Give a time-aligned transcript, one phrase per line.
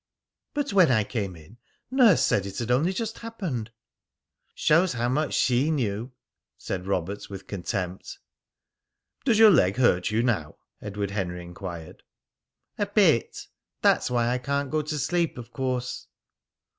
[0.55, 1.59] "But when I came in
[1.91, 3.69] Nurse said it had only just happened!"
[4.55, 6.11] "Shows how much she knew!"
[6.57, 8.17] said Robert, with contempt.
[9.25, 12.01] "Does your leg hurt you now?" Edward Henry enquired.
[12.79, 13.45] "A bit.
[13.83, 16.07] That's why I can't go to sleep, of course."